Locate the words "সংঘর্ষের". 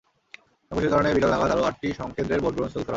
0.71-0.91